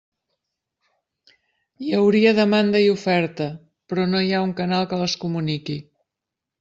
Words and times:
Hi 1.83 1.93
hauria 1.97 2.33
demanda 2.39 2.81
i 2.85 2.89
oferta, 2.95 3.47
però 3.93 4.09
no 4.15 4.23
hi 4.29 4.33
ha 4.39 4.43
canal 4.63 4.89
que 4.95 5.01
les 5.03 5.17
comuniqui. 5.27 5.77